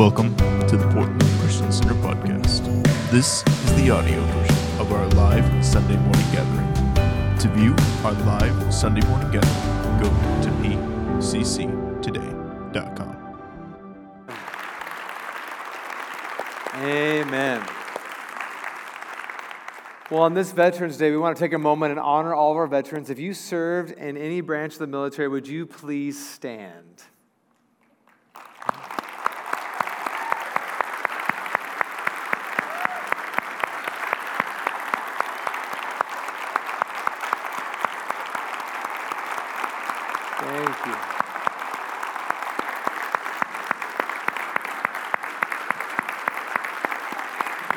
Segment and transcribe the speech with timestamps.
[0.00, 0.32] Welcome
[0.66, 2.64] to the Portland Christian Center podcast.
[3.10, 6.72] This is the audio version of our live Sunday morning gathering.
[7.36, 10.08] To view our live Sunday morning gathering, go
[10.40, 10.48] to
[11.18, 12.24] pcctoday.com.
[16.76, 17.62] Amen.
[20.10, 22.56] Well, on this Veterans Day, we want to take a moment and honor all of
[22.56, 23.10] our veterans.
[23.10, 27.04] If you served in any branch of the military, would you please stand?
[40.50, 40.92] Thank you.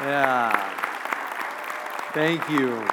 [0.01, 0.73] Yeah.
[2.35, 2.83] Thank you.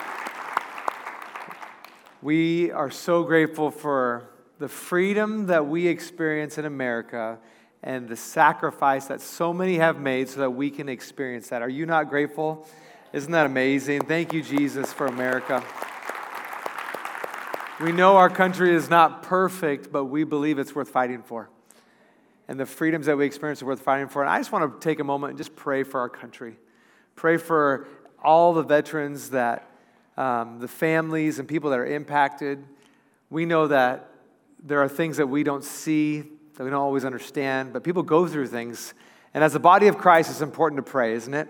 [2.21, 7.39] We are so grateful for the freedom that we experience in America
[7.83, 11.63] and the sacrifice that so many have made so that we can experience that.
[11.63, 12.69] Are you not grateful?
[13.15, 14.03] Isn't that amazing?
[14.03, 15.65] Thank you, Jesus, for America.
[17.81, 21.49] We know our country is not perfect, but we believe it's worth fighting for.
[22.47, 24.21] And the freedoms that we experience are worth fighting for.
[24.21, 26.59] And I just want to take a moment and just pray for our country.
[27.17, 27.89] Pray for
[28.23, 29.69] all the veterans that,
[30.17, 32.65] um, the families and people that are impacted.
[33.31, 34.11] We know that
[34.63, 36.21] there are things that we don't see,
[36.55, 38.95] that we don't always understand, but people go through things.
[39.33, 41.49] And as a body of Christ, it's important to pray, isn't it?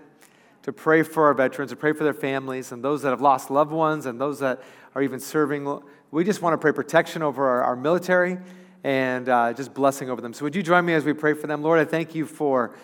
[0.63, 3.49] To pray for our veterans, to pray for their families and those that have lost
[3.49, 4.61] loved ones and those that
[4.95, 5.81] are even serving.
[6.11, 8.37] We just want to pray protection over our, our military
[8.83, 10.33] and uh, just blessing over them.
[10.33, 11.61] So, would you join me as we pray for them?
[11.61, 12.75] Lord, I thank you for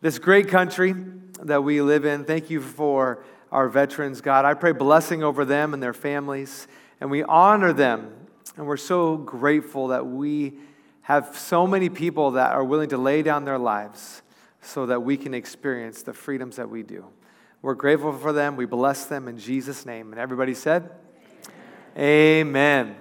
[0.00, 0.94] this great country
[1.42, 2.24] that we live in.
[2.24, 3.22] Thank you for
[3.56, 4.44] our veterans, God.
[4.44, 6.68] I pray blessing over them and their families,
[7.00, 8.12] and we honor them.
[8.54, 10.58] And we're so grateful that we
[11.00, 14.20] have so many people that are willing to lay down their lives
[14.60, 17.06] so that we can experience the freedoms that we do.
[17.62, 18.56] We're grateful for them.
[18.56, 20.12] We bless them in Jesus' name.
[20.12, 20.90] And everybody said,
[21.96, 22.88] Amen.
[22.88, 22.96] Amen.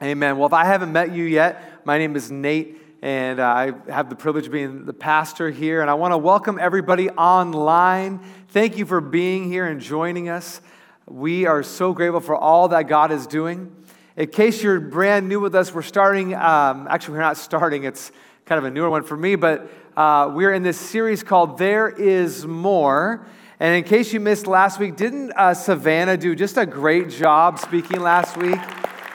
[0.00, 0.38] Amen.
[0.38, 4.08] Well, if I haven't met you yet, my name is Nate and uh, I have
[4.08, 5.80] the privilege of being the pastor here.
[5.80, 8.20] And I want to welcome everybody online.
[8.52, 10.60] Thank you for being here and joining us.
[11.06, 13.74] We are so grateful for all that God is doing.
[14.14, 18.12] In case you're brand new with us, we're starting, um, actually, we're not starting, it's
[18.44, 21.88] kind of a newer one for me, but uh, we're in this series called There
[21.88, 23.26] Is More.
[23.58, 27.58] And in case you missed last week, didn't uh, Savannah do just a great job
[27.58, 28.60] speaking last week?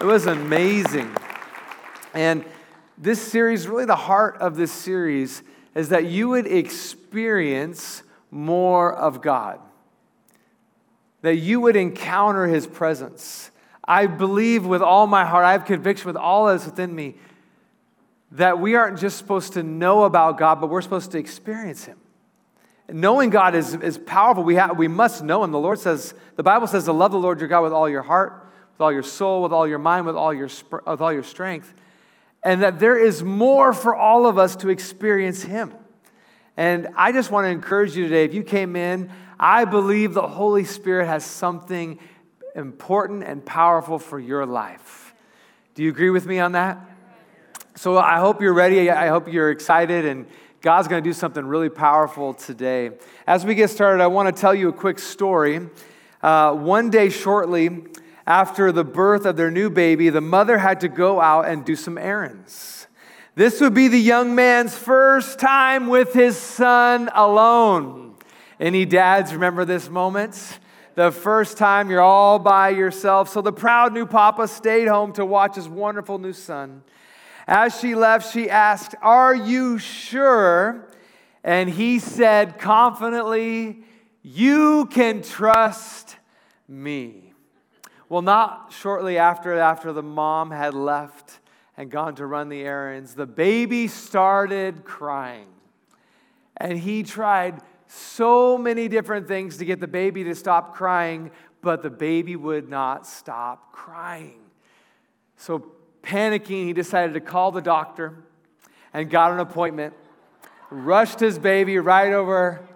[0.01, 1.15] It was amazing.
[2.15, 2.43] And
[2.97, 5.43] this series, really the heart of this series,
[5.75, 9.59] is that you would experience more of God,
[11.21, 13.51] that you would encounter His presence.
[13.83, 17.15] I believe with all my heart, I have conviction with all that's within me
[18.31, 21.97] that we aren't just supposed to know about God, but we're supposed to experience Him.
[22.89, 24.43] Knowing God is, is powerful.
[24.43, 25.51] We, have, we must know Him.
[25.51, 28.01] The Lord says, the Bible says to love the Lord your God with all your
[28.01, 30.49] heart, with all your soul, with all your mind, with all your,
[30.85, 31.73] with all your strength
[32.47, 35.73] and that there is more for all of us to experience Him.
[36.57, 40.27] And I just want to encourage you today if you came in, I believe the
[40.27, 41.99] Holy Spirit has something
[42.55, 45.13] important and powerful for your life.
[45.75, 46.79] Do you agree with me on that?
[47.75, 48.89] So I hope you're ready.
[48.89, 50.25] I hope you're excited, and
[50.61, 52.89] God's going to do something really powerful today.
[53.27, 55.69] As we get started, I want to tell you a quick story.
[56.23, 57.83] Uh, one day shortly,
[58.25, 61.75] after the birth of their new baby, the mother had to go out and do
[61.75, 62.76] some errands.
[63.37, 68.15] This would be the young man's first time with his son alone.
[68.59, 70.57] Any dads remember this moment?
[70.95, 73.29] The first time you're all by yourself.
[73.29, 76.81] So the proud new papa stayed home to watch his wonderful new son.
[77.45, 80.87] As she left, she asked, Are you sure?
[81.43, 83.83] And he said confidently,
[84.23, 86.15] You can trust
[86.67, 87.33] me.
[88.09, 91.37] Well, not shortly after, after the mom had left
[91.77, 95.47] and gone to run the errands, the baby started crying.
[96.57, 101.31] And he tried so many different things to get the baby to stop crying,
[101.61, 104.39] but the baby would not stop crying.
[105.37, 105.71] So,
[106.01, 108.15] panicking, he decided to call the doctor
[108.93, 109.93] and got an appointment,
[110.71, 112.67] rushed his baby right over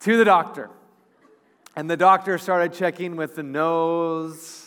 [0.00, 0.70] to the doctor.
[1.76, 4.57] And the doctor started checking with the nose,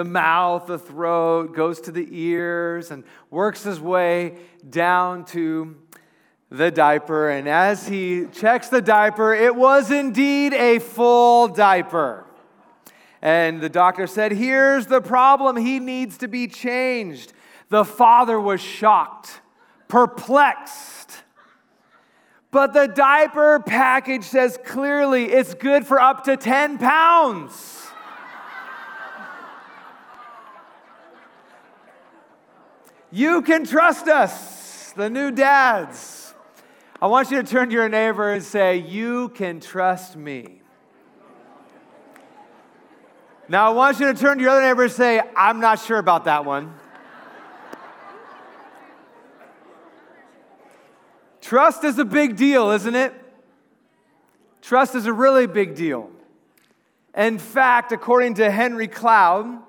[0.00, 4.34] the mouth, the throat, goes to the ears, and works his way
[4.70, 5.76] down to
[6.48, 7.28] the diaper.
[7.28, 12.24] And as he checks the diaper, it was indeed a full diaper.
[13.20, 15.58] And the doctor said, Here's the problem.
[15.58, 17.34] He needs to be changed.
[17.68, 19.42] The father was shocked,
[19.86, 21.12] perplexed.
[22.50, 27.89] But the diaper package says clearly it's good for up to 10 pounds.
[33.12, 36.32] You can trust us, the new dads.
[37.02, 40.60] I want you to turn to your neighbor and say, You can trust me.
[43.48, 45.98] Now, I want you to turn to your other neighbor and say, I'm not sure
[45.98, 46.72] about that one.
[51.40, 53.12] Trust is a big deal, isn't it?
[54.62, 56.10] Trust is a really big deal.
[57.16, 59.60] In fact, according to Henry Cloud,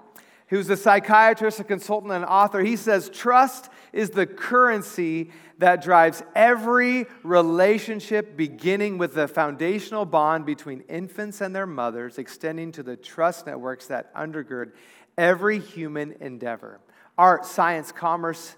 [0.52, 5.82] who's a psychiatrist, a consultant, and an author, he says trust is the currency that
[5.82, 12.84] drives every relationship, beginning with the foundational bond between infants and their mothers, extending to
[12.84, 14.74] the trust networks that undergird
[15.18, 16.82] every human endeavor.
[17.18, 18.58] Art, science, commerce,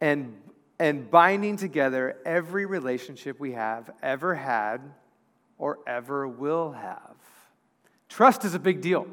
[0.00, 0.36] and,
[0.80, 4.80] and binding together every relationship we have ever had
[5.58, 7.14] or ever will have.
[8.08, 9.06] Trust is a big deal.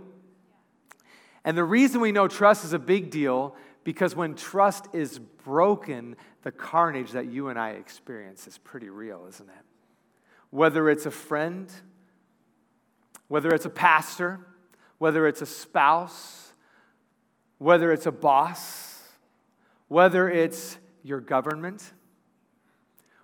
[1.44, 6.16] And the reason we know trust is a big deal because when trust is broken,
[6.44, 9.66] the carnage that you and I experience is pretty real, isn't it?
[10.50, 11.72] Whether it's a friend,
[13.28, 14.40] whether it's a pastor,
[14.98, 16.54] whether it's a spouse,
[17.58, 19.02] whether it's a boss,
[19.88, 21.94] whether it's your government.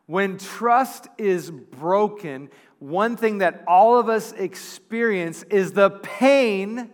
[0.06, 6.92] When trust is broken, one thing that all of us experience is the pain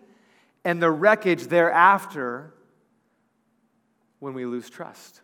[0.64, 2.54] and the wreckage thereafter
[4.20, 5.22] when we lose trust.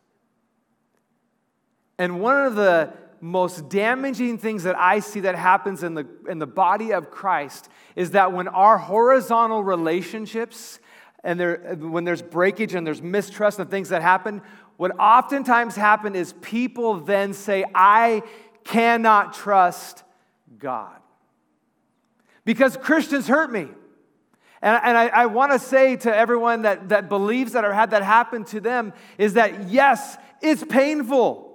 [2.00, 6.40] And one of the most damaging things that I see that happens in the, in
[6.40, 10.80] the body of Christ is that when our horizontal relationships
[11.24, 14.42] and there, when there's breakage and there's mistrust and things that happen,
[14.78, 18.22] what oftentimes happen is people then say, I
[18.64, 20.04] cannot trust
[20.60, 20.98] God.
[22.46, 23.68] Because Christians hurt me.
[24.62, 27.92] And, and I, I want to say to everyone that, that believes that or had
[27.92, 31.46] that happen to them is that yes, it's painful.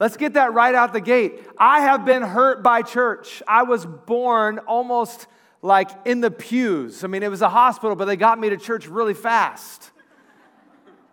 [0.00, 1.44] Let's get that right out the gate.
[1.58, 3.42] I have been hurt by church.
[3.48, 5.26] I was born almost
[5.60, 7.02] like in the pews.
[7.02, 9.90] I mean, it was a hospital, but they got me to church really fast.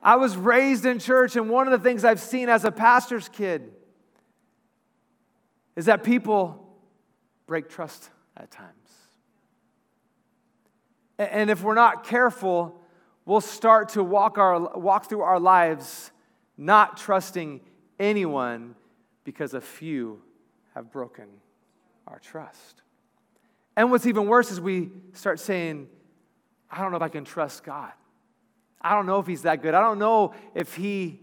[0.04, 3.28] I was raised in church, and one of the things I've seen as a pastor's
[3.28, 3.71] kid
[5.75, 6.78] is that people
[7.48, 8.85] break trust at times.
[11.18, 12.82] And if we're not careful,
[13.26, 16.12] we'll start to walk, our, walk through our lives
[16.58, 17.62] not trusting
[18.00, 18.76] anyone
[19.24, 20.22] because a few
[20.74, 21.28] have broken
[22.08, 22.82] our trust.
[23.76, 25.88] And what's even worse is we start saying,
[26.70, 27.92] I don't know if I can trust God.
[28.82, 29.74] I don't know if He's that good.
[29.74, 31.20] I don't know if He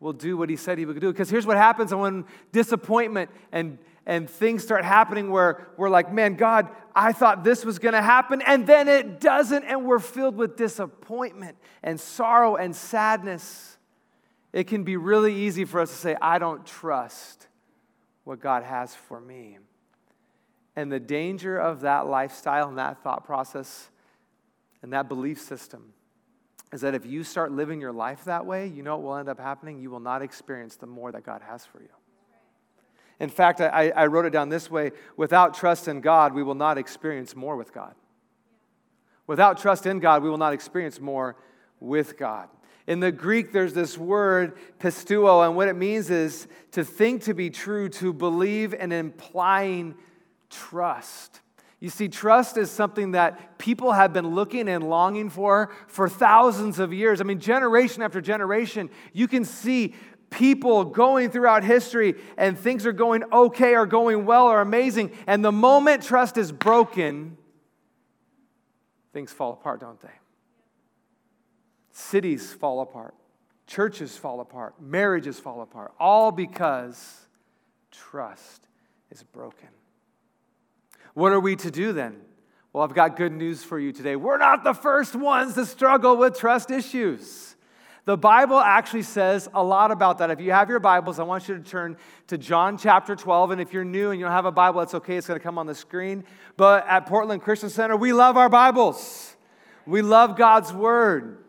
[0.00, 1.12] will do what He said He would do.
[1.12, 6.34] Because here's what happens when disappointment and and things start happening where we're like, man,
[6.34, 10.36] God, I thought this was going to happen, and then it doesn't, and we're filled
[10.36, 13.78] with disappointment and sorrow and sadness.
[14.52, 17.46] It can be really easy for us to say, I don't trust
[18.24, 19.58] what God has for me.
[20.76, 23.90] And the danger of that lifestyle and that thought process
[24.82, 25.92] and that belief system
[26.72, 29.28] is that if you start living your life that way, you know what will end
[29.28, 29.78] up happening?
[29.78, 31.88] You will not experience the more that God has for you.
[33.22, 36.56] In fact, I, I wrote it down this way without trust in God, we will
[36.56, 37.94] not experience more with God.
[39.28, 41.36] Without trust in God, we will not experience more
[41.78, 42.48] with God.
[42.88, 47.32] In the Greek, there's this word, pisteuo, and what it means is to think to
[47.32, 49.94] be true, to believe, and implying
[50.50, 51.42] trust.
[51.78, 56.78] You see, trust is something that people have been looking and longing for for thousands
[56.78, 57.20] of years.
[57.20, 59.94] I mean, generation after generation, you can see
[60.32, 65.12] people going throughout history and things are going okay or going well or amazing.
[65.28, 67.36] And the moment trust is broken,
[69.12, 70.08] things fall apart, don't they?
[71.92, 73.14] Cities fall apart,
[73.66, 77.26] churches fall apart, marriages fall apart, all because
[77.90, 78.66] trust
[79.10, 79.68] is broken.
[81.14, 82.16] What are we to do then?
[82.72, 84.16] Well, I've got good news for you today.
[84.16, 87.51] We're not the first ones to struggle with trust issues.
[88.04, 90.30] The Bible actually says a lot about that.
[90.30, 93.52] If you have your Bibles, I want you to turn to John chapter 12.
[93.52, 95.16] And if you're new and you don't have a Bible, that's okay.
[95.16, 96.24] It's going to come on the screen.
[96.56, 99.36] But at Portland Christian Center, we love our Bibles,
[99.86, 101.44] we love God's Word.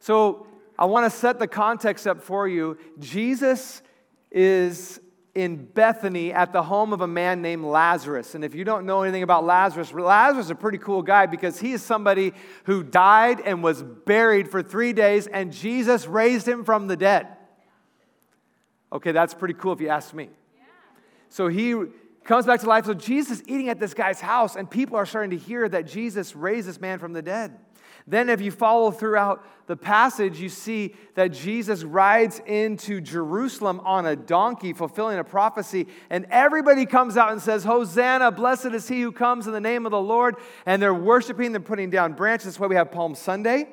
[0.00, 0.46] So
[0.78, 2.78] I want to set the context up for you.
[2.98, 3.82] Jesus
[4.30, 4.98] is
[5.34, 8.34] in Bethany at the home of a man named Lazarus.
[8.34, 11.58] And if you don't know anything about Lazarus, Lazarus is a pretty cool guy because
[11.58, 12.34] he is somebody
[12.64, 17.28] who died and was buried for three days, and Jesus raised him from the dead.
[18.92, 20.28] Okay, that's pretty cool if you ask me.
[21.30, 21.74] So he
[22.24, 22.84] comes back to life.
[22.84, 25.86] So Jesus is eating at this guy's house, and people are starting to hear that
[25.86, 27.58] Jesus raised this man from the dead.
[28.06, 34.06] Then, if you follow throughout the passage, you see that Jesus rides into Jerusalem on
[34.06, 39.00] a donkey, fulfilling a prophecy, and everybody comes out and says, Hosanna, blessed is he
[39.02, 40.36] who comes in the name of the Lord.
[40.66, 42.46] And they're worshiping, they're putting down branches.
[42.46, 43.68] That's why we have Palm Sunday.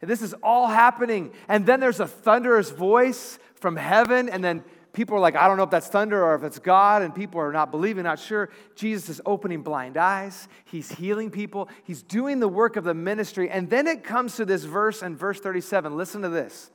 [0.00, 1.32] And this is all happening.
[1.48, 4.62] And then there's a thunderous voice from heaven, and then
[4.96, 7.38] people are like, I don't know if that's thunder or if it's God, and people
[7.38, 8.48] are not believing, not sure.
[8.74, 13.50] Jesus is opening blind eyes, he's healing people, he's doing the work of the ministry.
[13.50, 15.96] And then it comes to this verse in verse 37.
[15.96, 16.70] Listen to this.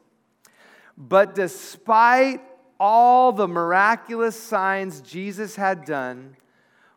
[0.95, 2.41] But despite
[2.79, 6.37] all the miraculous signs Jesus had done,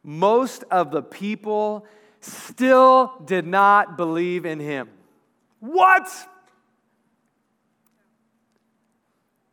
[0.02, 1.86] most of the people
[2.20, 4.90] still did not believe in him.
[5.60, 6.06] What?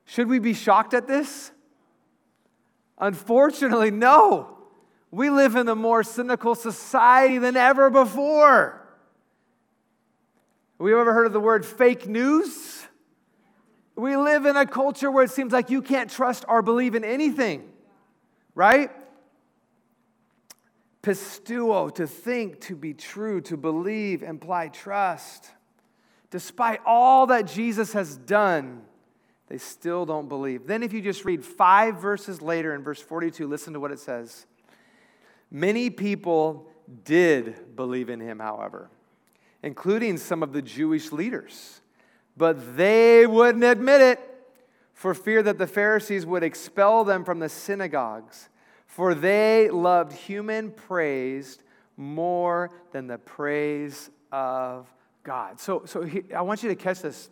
[0.04, 1.54] Should we be shocked at this?
[3.02, 4.58] Unfortunately, no.
[5.10, 8.82] We live in a more cynical society than ever before.
[10.78, 12.88] Have we ever heard of the word fake news?
[13.96, 17.04] We live in a culture where it seems like you can't trust or believe in
[17.04, 17.70] anything,
[18.56, 18.90] right?
[21.04, 25.52] Pisteuo, to think, to be true, to believe, imply trust.
[26.30, 28.84] Despite all that Jesus has done,
[29.52, 30.66] they still don't believe.
[30.66, 34.00] Then, if you just read five verses later in verse 42, listen to what it
[34.00, 34.46] says.
[35.52, 36.70] Many people
[37.04, 38.90] did believe in him, however,
[39.62, 41.82] including some of the Jewish leaders,
[42.38, 44.20] but they wouldn't admit it
[44.94, 48.48] for fear that the Pharisees would expel them from the synagogues,
[48.88, 51.60] for they loved human praise
[51.98, 54.90] more than the praise of
[55.24, 55.60] God.
[55.60, 57.30] So, so he, I want you to catch this.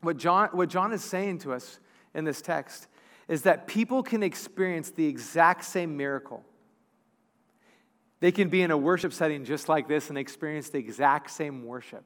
[0.00, 1.78] What John, what John is saying to us
[2.14, 2.86] in this text
[3.28, 6.42] is that people can experience the exact same miracle.
[8.20, 11.64] They can be in a worship setting just like this and experience the exact same
[11.64, 12.04] worship.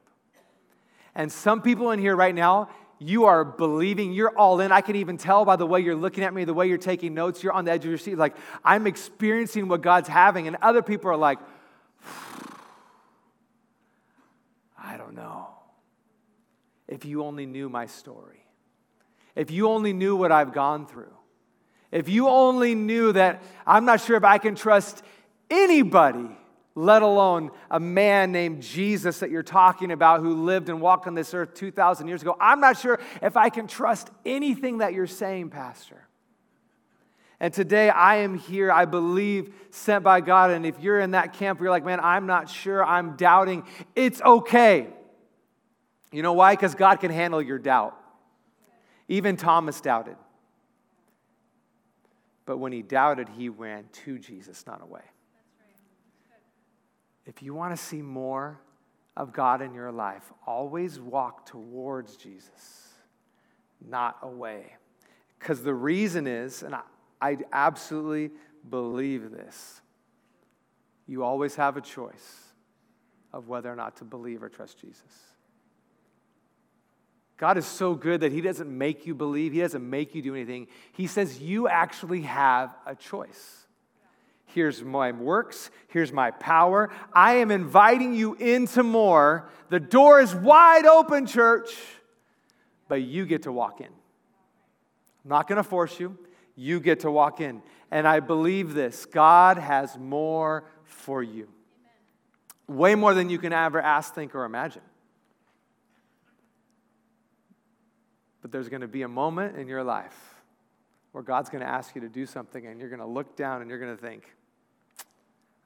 [1.13, 4.71] And some people in here right now, you are believing, you're all in.
[4.71, 7.13] I can even tell by the way you're looking at me, the way you're taking
[7.13, 8.17] notes, you're on the edge of your seat.
[8.17, 10.47] Like, I'm experiencing what God's having.
[10.47, 11.39] And other people are like,
[14.81, 15.49] I don't know.
[16.87, 18.45] If you only knew my story,
[19.35, 21.13] if you only knew what I've gone through,
[21.91, 25.03] if you only knew that I'm not sure if I can trust
[25.49, 26.29] anybody,
[26.75, 31.15] let alone a man named Jesus that you're talking about who lived and walked on
[31.15, 32.35] this earth 2,000 years ago.
[32.39, 36.05] I'm not sure if I can trust anything that you're saying, Pastor.
[37.39, 40.51] And today I am here, I believe, sent by God.
[40.51, 43.63] And if you're in that camp, you're like, man, I'm not sure, I'm doubting,
[43.95, 44.87] it's okay.
[46.15, 46.53] You know why?
[46.53, 47.93] Because God can handle your doubt.
[49.09, 50.15] Even Thomas doubted.
[52.45, 55.01] But when he doubted, he ran to Jesus, not away.
[57.25, 58.61] If you want to see more
[59.17, 62.93] of God in your life, always walk towards Jesus,
[63.85, 64.77] not away.
[65.37, 66.81] Because the reason is, and I,
[67.19, 68.31] I absolutely
[68.69, 69.81] believe this,
[71.07, 72.53] you always have a choice
[73.33, 75.34] of whether or not to believe or trust Jesus.
[77.37, 80.35] God is so good that He doesn't make you believe, He doesn't make you do
[80.35, 80.67] anything.
[80.93, 83.65] He says you actually have a choice.
[84.45, 86.89] Here's my works, here's my power.
[87.11, 89.49] I am inviting you into more.
[89.69, 91.75] The door is wide open, church,
[92.87, 93.87] but you get to walk in.
[93.87, 96.17] I'm not going to force you,
[96.55, 97.61] you get to walk in.
[97.91, 101.49] And I believe this God has more for you.
[102.67, 104.81] Way more than you can ever ask, think, or imagine.
[108.45, 110.35] But there's going to be a moment in your life
[111.13, 113.61] where God's going to ask you to do something, and you're going to look down
[113.61, 114.35] and you're going to think,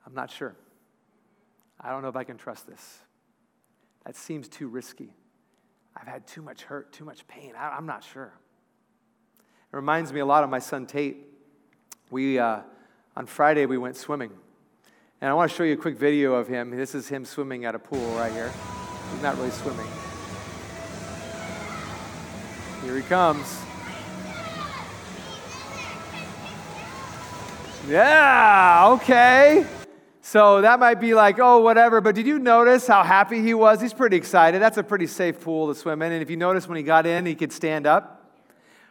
[0.07, 0.55] I'm not sure.
[1.77, 2.99] I don't know if I can trust this.
[4.05, 5.13] That seems too risky.
[5.93, 7.51] I've had too much hurt, too much pain.
[7.59, 8.31] I, am not sure.
[9.37, 11.17] It reminds me a lot of my son Tate.
[12.09, 12.61] We, uh,
[13.17, 14.31] on Friday, we went swimming.
[15.19, 16.69] And I want to show you a quick video of him.
[16.69, 18.53] This is him swimming at a pool right here.
[19.11, 20.08] He's not really swimming.
[22.83, 23.59] Here he comes.
[27.87, 29.65] Yeah, okay.
[30.21, 32.01] So that might be like, oh, whatever.
[32.01, 33.81] But did you notice how happy he was?
[33.81, 34.61] He's pretty excited.
[34.61, 36.11] That's a pretty safe pool to swim in.
[36.11, 38.31] And if you notice when he got in, he could stand up.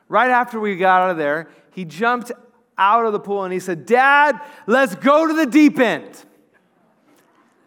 [0.08, 2.32] Right after we got out of there, he jumped
[2.76, 6.24] out of the pool and he said, Dad, let's go to the deep end.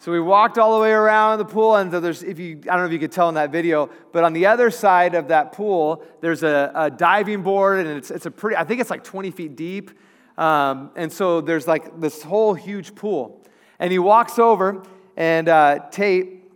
[0.02, 2.80] So we walked all the way around the pool, and there's, if you, I don't
[2.80, 5.52] know if you could tell in that video, but on the other side of that
[5.52, 9.04] pool, there's a, a diving board, and it's, it's a pretty, I think it's like
[9.04, 9.92] 20 feet deep.
[10.40, 13.46] Um, and so there's like this whole huge pool.
[13.78, 14.82] And he walks over,
[15.16, 16.50] and uh, Tate,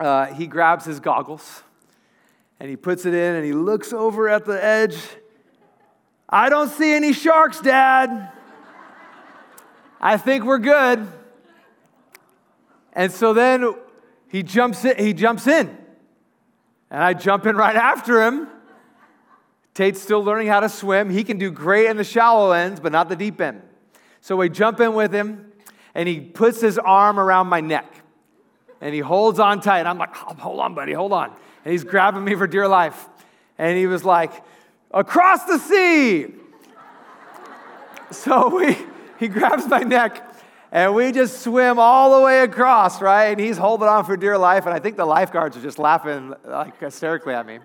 [0.00, 1.62] uh, he grabs his goggles
[2.58, 4.98] and he puts it in and he looks over at the edge.
[6.28, 8.32] I don't see any sharks, Dad.
[10.00, 11.06] I think we're good.
[12.94, 13.74] And so then
[14.28, 15.76] he jumps in, he jumps in.
[16.90, 18.48] And I jump in right after him.
[19.74, 21.10] Tate's still learning how to swim.
[21.10, 23.62] He can do great in the shallow ends, but not the deep end.
[24.20, 25.52] So we jump in with him,
[25.94, 27.92] and he puts his arm around my neck.
[28.80, 29.86] And he holds on tight.
[29.86, 31.30] I'm like, oh, hold on, buddy, hold on.
[31.64, 33.08] And he's grabbing me for dear life.
[33.58, 34.32] And he was like,
[34.92, 36.34] across the sea.
[38.10, 38.76] so we,
[39.18, 40.33] he grabs my neck
[40.74, 43.26] and we just swim all the way across, right?
[43.26, 44.66] And he's holding on for dear life.
[44.66, 47.60] And I think the lifeguards are just laughing like hysterically at me.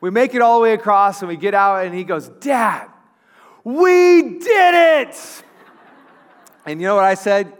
[0.00, 2.86] We make it all the way across and we get out, and he goes, Dad,
[3.64, 5.42] we did it.
[6.64, 7.52] And you know what I said?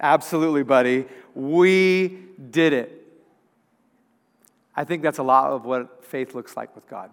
[0.00, 1.06] Absolutely, buddy.
[1.32, 2.18] We
[2.50, 3.06] did it.
[4.74, 7.10] I think that's a lot of what faith looks like with God.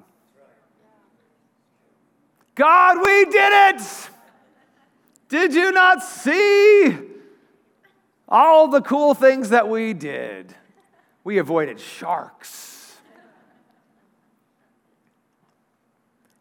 [2.56, 4.10] God, we did it!
[5.30, 7.17] Did you not see?
[8.28, 10.54] All the cool things that we did.
[11.24, 12.98] We avoided sharks.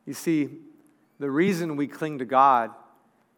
[0.04, 0.50] You see,
[1.18, 2.70] the reason we cling to God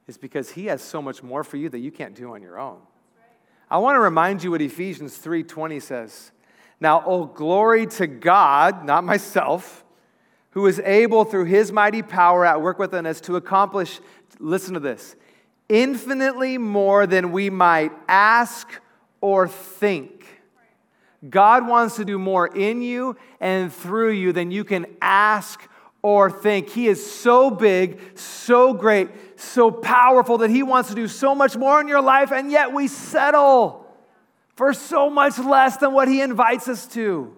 [0.07, 2.59] is because He has so much more for you that you can't do on your
[2.59, 2.79] own.
[3.71, 6.33] I want to remind you what Ephesians 3:20 says.
[6.81, 9.85] Now, oh glory to God, not myself,
[10.51, 14.01] who is able through his mighty power at work within us to accomplish,
[14.39, 15.17] listen to this,
[15.69, 18.69] infinitely more than we might ask
[19.21, 20.27] or think.
[21.29, 25.69] God wants to do more in you and through you than you can ask
[26.01, 26.69] or think.
[26.71, 31.57] He is so big, so great, so powerful that He wants to do so much
[31.57, 33.85] more in your life, and yet we settle
[34.55, 37.35] for so much less than what He invites us to.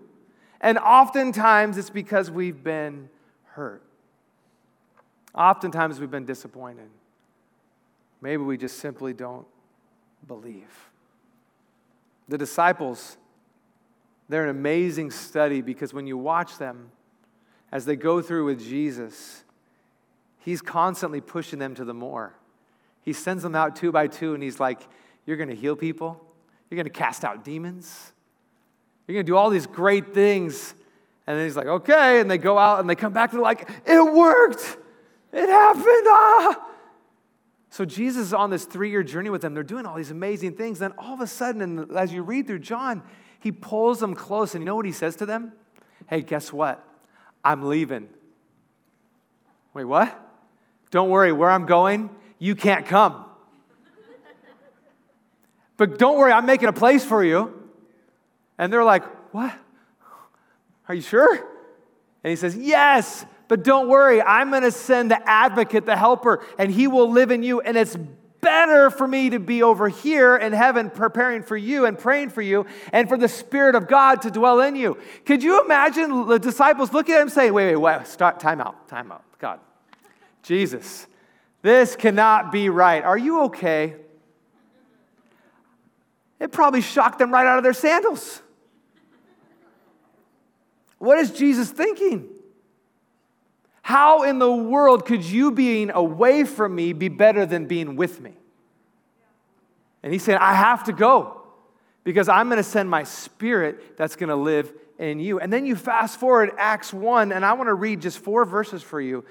[0.61, 3.09] And oftentimes it's because we've been
[3.45, 3.83] hurt.
[5.35, 6.89] Oftentimes we've been disappointed.
[8.21, 9.47] Maybe we just simply don't
[10.27, 10.91] believe.
[12.29, 13.17] The disciples,
[14.29, 16.91] they're an amazing study because when you watch them
[17.73, 19.45] as they go through with Jesus,
[20.39, 22.35] he's constantly pushing them to the more.
[23.03, 24.81] He sends them out two by two and he's like,
[25.27, 26.23] You're going to heal people,
[26.69, 28.13] you're going to cast out demons,
[29.07, 30.75] you're going to do all these great things.
[31.27, 32.21] And then he's like, Okay.
[32.21, 34.77] And they go out and they come back, and they're like, It worked,
[35.33, 35.87] it happened.
[35.87, 36.67] Ah.
[37.71, 39.55] So Jesus is on this three year journey with them.
[39.55, 40.81] They're doing all these amazing things.
[40.81, 43.03] Then all of a sudden, and as you read through John,
[43.39, 44.55] he pulls them close.
[44.55, 45.53] And you know what he says to them?
[46.09, 46.85] Hey, guess what?
[47.45, 48.09] I'm leaving.
[49.73, 50.19] Wait, what?
[50.91, 53.25] Don't worry, where I'm going, you can't come.
[55.77, 57.57] But don't worry, I'm making a place for you.
[58.59, 59.55] And they're like, What?
[60.89, 61.35] Are you sure?
[61.35, 63.25] And he says, Yes.
[63.51, 67.33] But don't worry, I'm going to send the advocate, the helper, and he will live
[67.33, 67.61] in you.
[67.61, 67.97] And it's
[68.41, 72.43] better for me to be over here in heaven preparing for you and praying for
[72.43, 74.97] you and for the Spirit of God to dwell in you.
[75.27, 78.87] Could you imagine the disciples looking at him saying, wait, wait, wait, start, time out,
[78.87, 79.25] time out.
[79.41, 79.59] God,
[80.45, 81.09] Jesus,
[81.61, 83.03] this cannot be right.
[83.03, 83.97] Are you okay?
[86.39, 88.43] It probably shocked them right out of their sandals.
[90.99, 92.29] What is Jesus thinking?
[93.91, 98.21] How in the world could you being away from me be better than being with
[98.21, 98.35] me?
[100.05, 101.43] And he said, I have to go
[102.05, 105.41] because I'm going to send my spirit that's going to live in you.
[105.41, 108.81] And then you fast forward Acts 1, and I want to read just four verses
[108.81, 109.25] for you.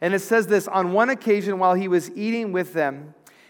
[0.00, 3.14] And it says this On one occasion, while he was eating with them,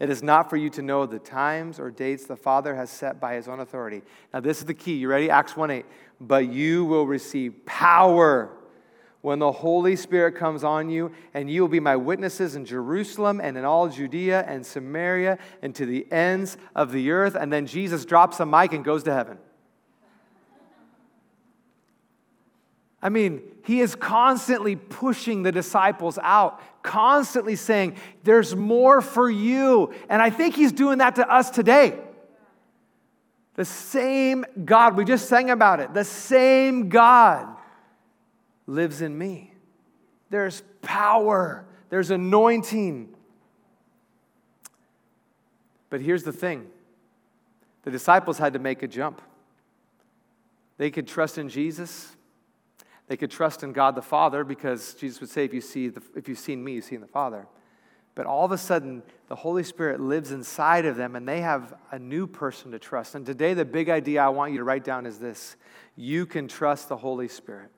[0.00, 3.20] It is not for you to know the times or dates the Father has set
[3.20, 4.02] by his own authority.
[4.32, 4.94] Now, this is the key.
[4.94, 5.30] You ready?
[5.30, 5.86] Acts 1 8.
[6.20, 8.50] But you will receive power
[9.24, 13.40] when the Holy Spirit comes on you, and you will be my witnesses in Jerusalem
[13.42, 17.34] and in all Judea and Samaria and to the ends of the earth.
[17.34, 19.38] And then Jesus drops a mic and goes to heaven.
[23.00, 29.92] I mean, he is constantly pushing the disciples out, constantly saying, There's more for you.
[30.08, 31.98] And I think he's doing that to us today.
[33.56, 37.48] The same God, we just sang about it, the same God
[38.66, 39.52] lives in me.
[40.30, 43.14] There's power, there's anointing.
[45.90, 46.68] But here's the thing
[47.82, 49.20] the disciples had to make a jump.
[50.76, 52.13] They could trust in Jesus.
[53.06, 56.02] They could trust in God the Father because Jesus would say, if, you see the,
[56.16, 57.46] if you've seen me, you've seen the Father.
[58.14, 61.74] But all of a sudden, the Holy Spirit lives inside of them and they have
[61.90, 63.14] a new person to trust.
[63.14, 65.56] And today, the big idea I want you to write down is this
[65.96, 67.70] you can trust the Holy Spirit.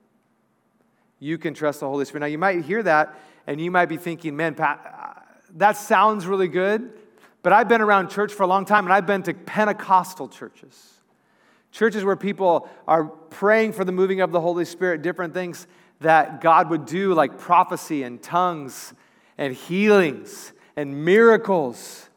[1.18, 2.20] You can trust the Holy Spirit.
[2.20, 5.20] Now, you might hear that and you might be thinking, man, Pat, uh,
[5.56, 6.92] that sounds really good,
[7.42, 10.92] but I've been around church for a long time and I've been to Pentecostal churches.
[11.76, 15.66] Churches where people are praying for the moving of the Holy Spirit, different things
[16.00, 18.94] that God would do, like prophecy and tongues
[19.36, 22.08] and healings and miracles.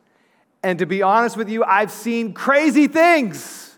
[0.63, 3.77] And to be honest with you, I've seen crazy things.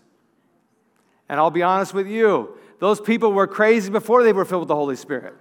[1.28, 4.68] And I'll be honest with you, those people were crazy before they were filled with
[4.68, 5.34] the Holy Spirit.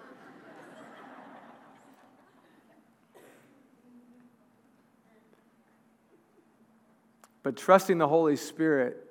[7.43, 9.10] But trusting the Holy Spirit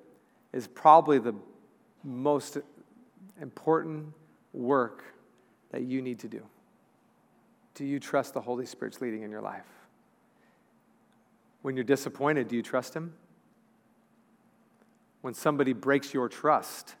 [0.53, 1.35] is probably the
[2.03, 2.57] most
[3.41, 4.13] important
[4.53, 5.03] work
[5.71, 6.41] that you need to do.
[7.75, 9.65] Do you trust the Holy Spirit's leading in your life?
[11.61, 13.13] When you're disappointed, do you trust Him?
[15.21, 16.95] When somebody breaks your trust,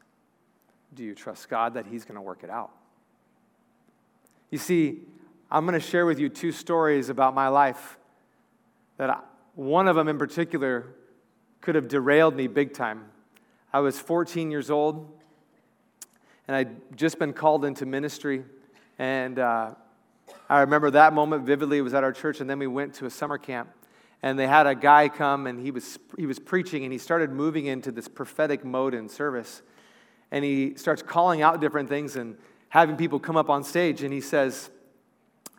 [0.93, 2.71] do you trust God that He's going to work it out?
[4.49, 4.99] You see,
[5.49, 7.97] I'm going to share with you two stories about my life
[8.97, 9.19] that I,
[9.55, 10.87] one of them in particular
[11.59, 13.10] could have derailed me big time.
[13.73, 15.09] I was 14 years old,
[16.47, 18.43] and I'd just been called into ministry,
[18.99, 19.75] and uh,
[20.49, 21.77] I remember that moment vividly.
[21.77, 23.69] It was at our church, and then we went to a summer camp.
[24.21, 27.31] And they had a guy come, and he was, he was preaching, and he started
[27.31, 29.61] moving into this prophetic mode in service.
[30.31, 32.37] And he starts calling out different things and
[32.69, 34.03] having people come up on stage.
[34.03, 34.69] And he says,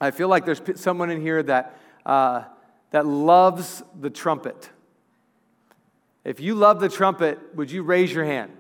[0.01, 2.45] I feel like there's someone in here that, uh,
[2.91, 4.71] that loves the trumpet.
[6.25, 8.53] If you love the trumpet, would you raise your hand?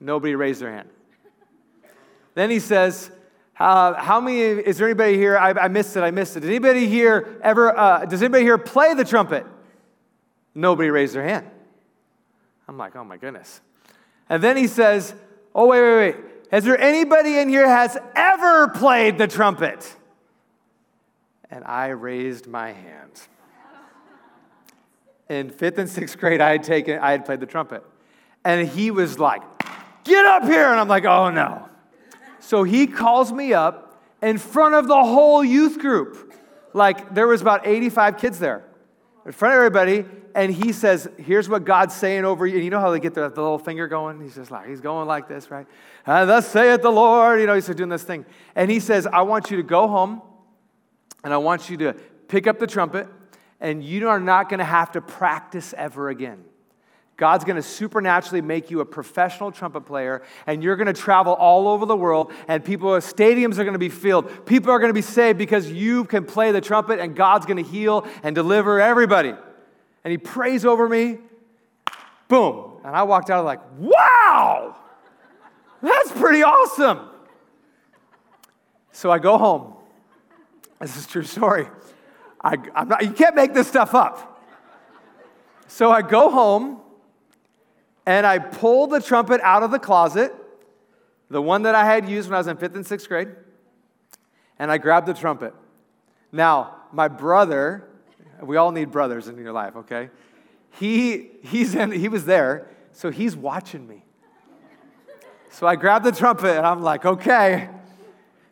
[0.00, 0.88] Nobody raised their hand.
[2.34, 3.10] Then he says,
[3.58, 5.38] uh, how many, is there anybody here?
[5.38, 6.40] I, I, missed it, I missed it.
[6.40, 9.46] Did anybody here ever, uh, does anybody here play the trumpet?
[10.54, 11.46] Nobody raised their hand.
[12.66, 13.60] I'm like, oh my goodness.
[14.28, 15.14] And then he says,
[15.54, 16.16] oh, wait, wait, wait.
[16.52, 19.94] Is there anybody in here has ever played the trumpet?
[21.50, 23.20] And I raised my hand.
[25.32, 27.82] In fifth and sixth grade, I had taken, I had played the trumpet.
[28.44, 29.40] And he was like,
[30.04, 30.68] get up here.
[30.68, 31.70] And I'm like, oh no.
[32.38, 36.34] So he calls me up in front of the whole youth group.
[36.74, 38.62] Like there was about 85 kids there
[39.24, 40.04] in front of everybody.
[40.34, 42.56] And he says, Here's what God's saying over you.
[42.56, 44.20] And you know how they get the, the little finger going?
[44.20, 45.66] He's just like, He's going like this, right?
[46.04, 47.40] And thus saith the Lord.
[47.40, 48.26] You know, he's doing this thing.
[48.54, 50.20] And he says, I want you to go home
[51.24, 51.94] and I want you to
[52.28, 53.08] pick up the trumpet
[53.62, 56.44] and you are not going to have to practice ever again.
[57.16, 61.34] God's going to supernaturally make you a professional trumpet player, and you're going to travel
[61.34, 64.44] all over the world, and people, stadiums are going to be filled.
[64.44, 67.62] People are going to be saved because you can play the trumpet, and God's going
[67.62, 69.32] to heal and deliver everybody.
[70.04, 71.18] And he prays over me.
[72.26, 72.80] Boom.
[72.84, 74.74] And I walked out like, wow,
[75.80, 77.08] that's pretty awesome.
[78.90, 79.74] So I go home.
[80.80, 81.68] This is true story.
[82.42, 84.40] I, am not, you can't make this stuff up.
[85.68, 86.80] So I go home
[88.04, 90.34] and I pull the trumpet out of the closet,
[91.30, 93.28] the one that I had used when I was in fifth and sixth grade,
[94.58, 95.54] and I grab the trumpet.
[96.30, 97.88] Now, my brother,
[98.42, 100.10] we all need brothers in your life, okay?
[100.78, 104.04] He, he's in, he was there, so he's watching me.
[105.50, 107.68] So I grab the trumpet and I'm like, okay,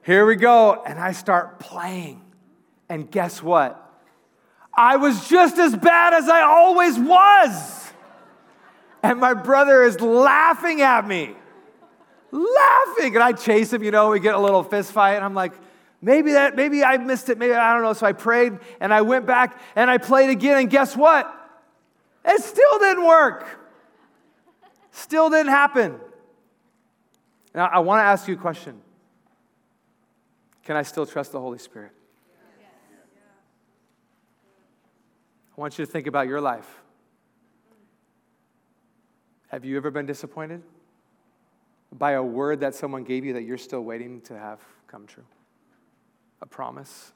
[0.02, 0.82] here we go.
[0.86, 2.22] And I start playing.
[2.90, 3.86] And guess what?
[4.74, 7.80] I was just as bad as I always was
[9.02, 11.34] and my brother is laughing at me.
[12.30, 13.14] Laughing.
[13.14, 15.52] And I chase him, you know, we get a little fist fight, and I'm like,
[16.02, 17.92] maybe that, maybe I missed it, maybe I don't know.
[17.92, 21.34] So I prayed and I went back and I played again, and guess what?
[22.24, 23.46] It still didn't work.
[24.92, 25.98] Still didn't happen.
[27.54, 28.80] Now, I want to ask you a question
[30.64, 31.92] Can I still trust the Holy Spirit?
[35.60, 36.80] I want you to think about your life.
[39.48, 40.62] Have you ever been disappointed
[41.92, 45.26] by a word that someone gave you that you're still waiting to have come true?
[46.40, 47.12] A promise,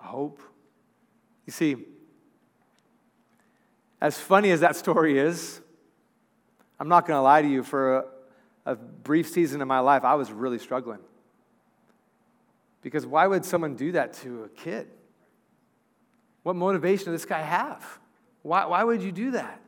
[0.00, 0.40] a hope.
[1.46, 1.76] You see,
[4.00, 5.60] as funny as that story is,
[6.80, 8.04] I'm not going to lie to you, for a,
[8.66, 10.98] a brief season in my life, I was really struggling.
[12.82, 14.88] Because why would someone do that to a kid?
[16.44, 17.84] What motivation does this guy have?
[18.42, 19.60] Why, why would you do that?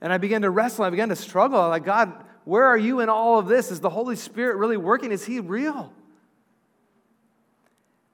[0.00, 0.84] And I began to wrestle.
[0.84, 1.58] I began to struggle.
[1.60, 2.12] I'm like, God,
[2.44, 3.72] where are you in all of this?
[3.72, 5.10] Is the Holy Spirit really working?
[5.10, 5.92] Is He real?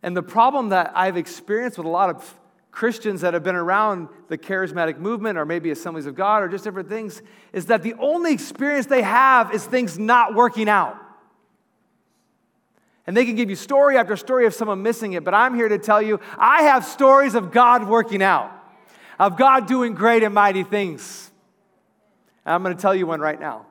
[0.03, 2.39] And the problem that I've experienced with a lot of
[2.71, 6.65] Christians that have been around the charismatic movement or maybe assemblies of God or just
[6.65, 10.97] different things is that the only experience they have is things not working out.
[13.07, 15.69] And they can give you story after story of someone missing it, but I'm here
[15.69, 18.51] to tell you I have stories of God working out,
[19.19, 21.31] of God doing great and mighty things.
[22.47, 23.67] And I'm going to tell you one right now.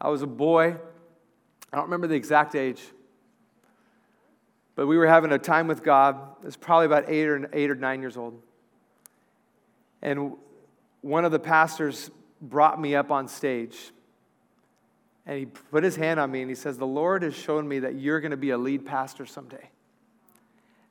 [0.00, 0.76] I was a boy,
[1.72, 2.82] I don't remember the exact age,
[4.74, 6.16] but we were having a time with God.
[6.42, 8.40] It was probably about eight or, eight or nine years old.
[10.02, 10.32] And
[11.00, 12.10] one of the pastors
[12.42, 13.92] brought me up on stage
[15.26, 17.78] and he put his hand on me and he says, The Lord has shown me
[17.80, 19.70] that you're going to be a lead pastor someday.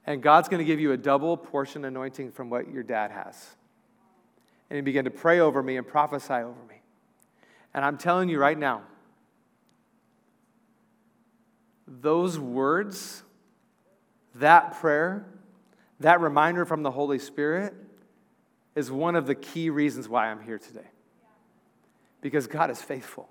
[0.05, 3.55] And God's going to give you a double portion anointing from what your dad has.
[4.69, 6.81] And he began to pray over me and prophesy over me.
[7.73, 8.81] And I'm telling you right now,
[11.87, 13.23] those words,
[14.35, 15.25] that prayer,
[15.99, 17.73] that reminder from the Holy Spirit
[18.75, 20.87] is one of the key reasons why I'm here today.
[22.19, 23.29] Because God is faithful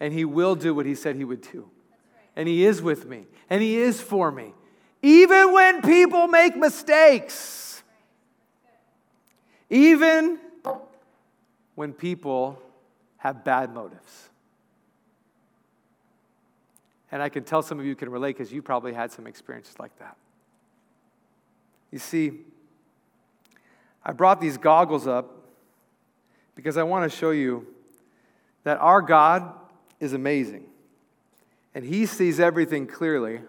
[0.00, 1.68] and He will do what He said He would do.
[2.36, 4.52] And He is with me, and He is for me.
[5.02, 7.82] Even when people make mistakes,
[9.70, 10.38] even
[11.74, 12.60] when people
[13.18, 14.30] have bad motives.
[17.10, 19.78] And I can tell some of you can relate because you probably had some experiences
[19.78, 20.16] like that.
[21.90, 22.40] You see,
[24.04, 25.30] I brought these goggles up
[26.56, 27.66] because I want to show you
[28.64, 29.52] that our God
[30.04, 30.66] is amazing.
[31.74, 33.40] And he sees everything clearly,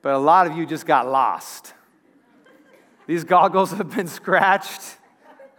[0.00, 1.74] but a lot of you just got lost.
[3.06, 4.96] These goggles have been scratched.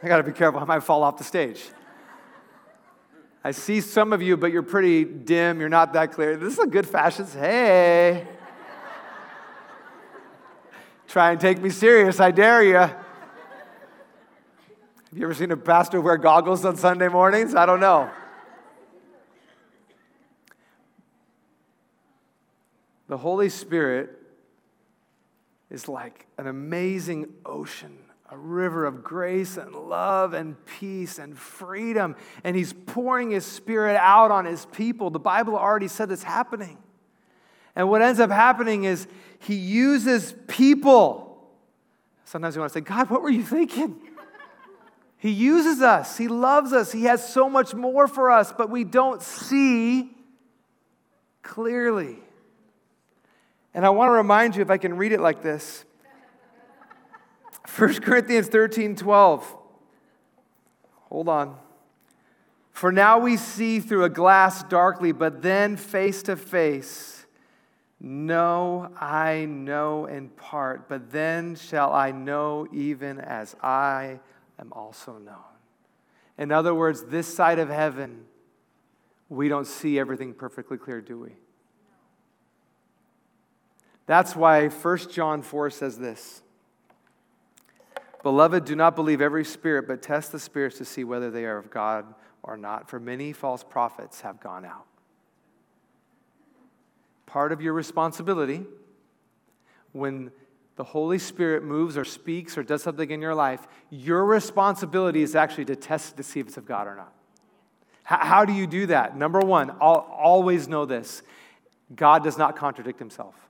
[0.01, 1.61] I got to be careful, I might fall off the stage.
[3.43, 6.35] I see some of you, but you're pretty dim, you're not that clear.
[6.35, 7.25] This is a good fashion.
[7.27, 8.27] Hey.
[11.07, 12.75] Try and take me serious, I dare you.
[12.75, 12.95] Have
[15.13, 17.55] you ever seen a pastor wear goggles on Sunday mornings?
[17.55, 18.09] I don't know.
[23.09, 24.11] The Holy Spirit
[25.71, 27.97] is like an amazing ocean,
[28.29, 32.15] a river of grace and love and peace and freedom.
[32.43, 35.09] And He's pouring His Spirit out on His people.
[35.09, 36.77] The Bible already said it's happening.
[37.75, 39.07] And what ends up happening is
[39.39, 41.49] He uses people.
[42.25, 43.99] Sometimes you want to say, God, what were you thinking?
[45.17, 46.15] He uses us.
[46.15, 46.91] He loves us.
[46.91, 50.11] He has so much more for us, but we don't see
[51.41, 52.19] clearly.
[53.79, 55.85] And I want to remind you, if I can read it like this
[57.77, 59.55] 1 Corinthians 13 12.
[61.07, 61.55] Hold on.
[62.73, 67.25] For now we see through a glass darkly, but then face to face.
[68.01, 74.19] No, I know in part, but then shall I know even as I
[74.59, 75.55] am also known.
[76.37, 78.25] In other words, this side of heaven,
[79.29, 81.31] we don't see everything perfectly clear, do we?
[84.09, 86.41] That's why 1 John 4 says this
[88.23, 91.59] Beloved, do not believe every spirit, but test the spirits to see whether they are
[91.59, 94.87] of God or not, for many false prophets have gone out.
[97.27, 98.65] Part of your responsibility
[99.91, 100.31] when
[100.75, 105.35] the Holy Spirit moves or speaks or does something in your life, your responsibility is
[105.35, 107.13] actually to test to see if it's of God or not.
[108.01, 109.15] How, do you do that?
[109.15, 111.21] Number one, always know this
[111.95, 113.48] God does not contradict himself.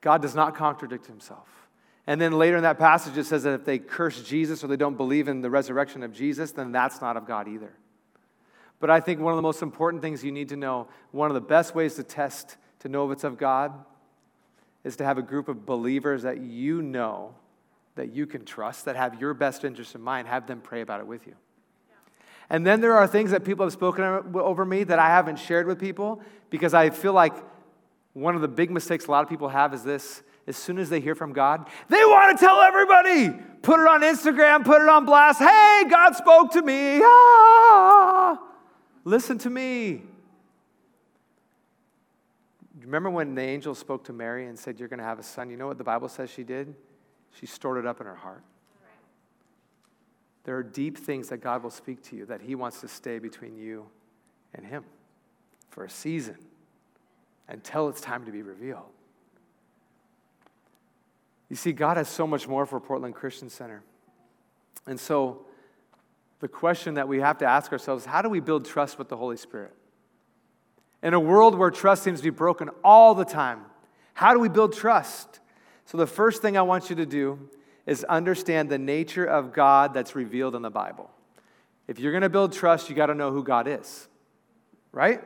[0.00, 1.48] God does not contradict himself.
[2.06, 4.76] And then later in that passage, it says that if they curse Jesus or they
[4.76, 7.72] don't believe in the resurrection of Jesus, then that's not of God either.
[8.80, 11.34] But I think one of the most important things you need to know, one of
[11.34, 13.72] the best ways to test to know if it's of God,
[14.84, 17.34] is to have a group of believers that you know,
[17.96, 21.00] that you can trust, that have your best interest in mind, have them pray about
[21.00, 21.34] it with you.
[22.48, 24.02] And then there are things that people have spoken
[24.34, 27.34] over me that I haven't shared with people because I feel like
[28.18, 30.88] one of the big mistakes a lot of people have is this as soon as
[30.88, 33.30] they hear from God, they want to tell everybody.
[33.60, 35.40] Put it on Instagram, put it on blast.
[35.40, 37.00] Hey, God spoke to me.
[37.02, 38.40] Ah,
[39.04, 40.02] listen to me.
[42.80, 45.50] Remember when the angel spoke to Mary and said, You're going to have a son?
[45.50, 46.74] You know what the Bible says she did?
[47.38, 48.42] She stored it up in her heart.
[50.44, 53.18] there are deep things that God will speak to you that He wants to stay
[53.18, 53.86] between you
[54.54, 54.84] and Him
[55.68, 56.38] for a season
[57.48, 58.90] until it's time to be revealed.
[61.48, 63.82] You see, God has so much more for Portland Christian Center.
[64.86, 65.46] And so,
[66.40, 69.08] the question that we have to ask ourselves is: how do we build trust with
[69.08, 69.74] the Holy Spirit?
[71.02, 73.60] In a world where trust seems to be broken all the time,
[74.14, 75.40] how do we build trust?
[75.86, 77.48] So, the first thing I want you to do
[77.86, 81.10] is understand the nature of God that's revealed in the Bible.
[81.86, 84.08] If you're going to build trust, you got to know who God is,
[84.92, 85.22] right?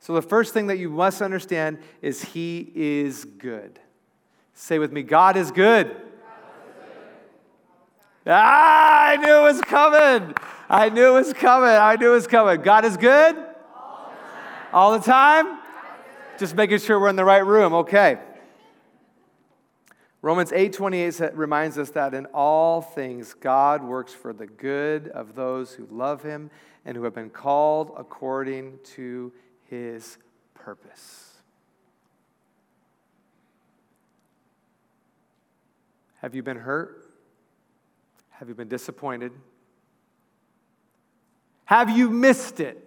[0.00, 3.80] So, the first thing that you must understand is He is good.
[4.54, 5.94] Say with me, God is good.
[8.26, 10.34] Ah, I knew it was coming.
[10.68, 11.70] I knew it was coming.
[11.70, 12.60] I knew it was coming.
[12.60, 13.36] God is good?
[13.74, 14.68] All the time?
[14.72, 15.58] All the time?
[16.38, 17.72] Just making sure we're in the right room.
[17.72, 18.18] Okay.
[20.20, 25.74] Romans 8:28 reminds us that in all things God works for the good of those
[25.74, 26.50] who love him
[26.84, 29.32] and who have been called according to
[29.68, 30.18] his
[30.54, 31.34] purpose.
[36.20, 37.04] Have you been hurt?
[38.30, 39.32] Have you been disappointed?
[41.64, 42.84] Have you missed it?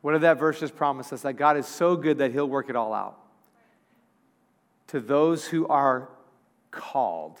[0.00, 1.22] What did that verse just promise us?
[1.22, 3.18] That God is so good that He'll work it all out.
[4.88, 6.08] To those who are
[6.70, 7.38] called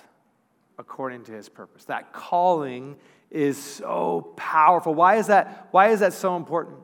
[0.78, 1.84] according to His purpose.
[1.86, 2.96] That calling
[3.30, 4.94] is so powerful.
[4.94, 6.76] Why is that, why is that so important?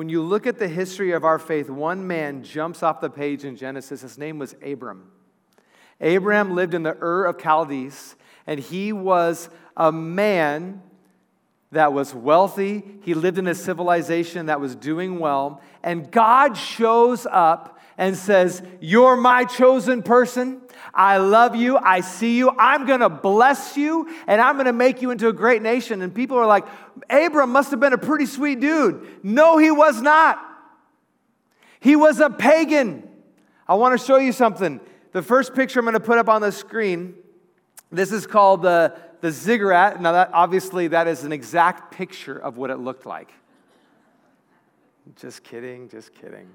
[0.00, 3.44] When you look at the history of our faith, one man jumps off the page
[3.44, 4.00] in Genesis.
[4.00, 5.10] His name was Abram.
[6.00, 10.80] Abram lived in the Ur of Chaldees, and he was a man
[11.70, 12.82] that was wealthy.
[13.02, 15.60] He lived in a civilization that was doing well.
[15.82, 20.62] And God shows up and says, You're my chosen person.
[20.94, 21.76] I love you.
[21.76, 22.50] I see you.
[22.58, 26.00] I'm going to bless you and I'm going to make you into a great nation.
[26.00, 26.64] And people are like,
[27.10, 29.06] Abram must have been a pretty sweet dude.
[29.22, 30.40] No, he was not.
[31.78, 33.06] He was a pagan.
[33.68, 34.80] I want to show you something.
[35.12, 37.14] The first picture I'm going to put up on the screen,
[37.92, 40.00] this is called the, the ziggurat.
[40.00, 43.30] Now, that, obviously, that is an exact picture of what it looked like.
[45.16, 46.48] Just kidding, just kidding.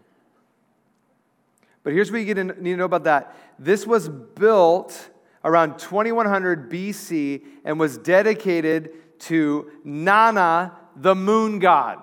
[1.85, 3.37] But here's what you need to know about that.
[3.59, 5.11] This was built
[5.43, 11.99] around 2100 BC and was dedicated to Nana, the moon god.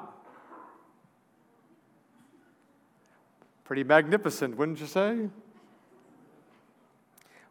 [3.65, 5.29] Pretty magnificent, wouldn't you say?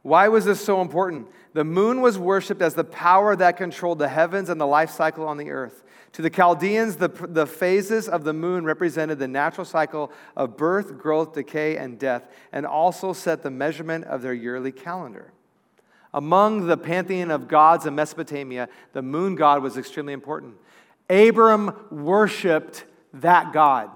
[0.01, 1.27] Why was this so important?
[1.51, 5.27] The moon was worshiped as the power that controlled the heavens and the life cycle
[5.27, 5.83] on the earth.
[6.13, 10.97] To the Chaldeans, the, the phases of the moon represented the natural cycle of birth,
[10.97, 15.31] growth, decay, and death, and also set the measurement of their yearly calendar.
[16.13, 20.55] Among the pantheon of gods in Mesopotamia, the moon god was extremely important.
[21.09, 23.89] Abram worshiped that God.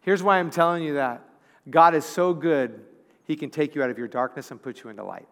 [0.00, 1.22] Here's why I'm telling you that
[1.68, 2.80] God is so good
[3.24, 5.28] he can take you out of your darkness and put you into light.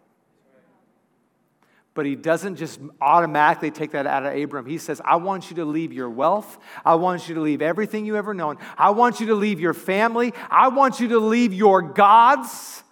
[1.99, 4.67] But he doesn't just automatically take that out of Abram.
[4.67, 6.57] He says, I want you to leave your wealth.
[6.85, 8.59] I want you to leave everything you ever known.
[8.77, 10.33] I want you to leave your family.
[10.49, 12.85] I want you to leave your gods.